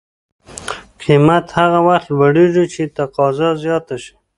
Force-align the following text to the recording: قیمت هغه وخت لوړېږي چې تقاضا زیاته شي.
قیمت 1.01 1.45
هغه 1.57 1.79
وخت 1.87 2.07
لوړېږي 2.17 2.65
چې 2.73 2.81
تقاضا 2.97 3.49
زیاته 3.63 3.95
شي. 4.03 4.13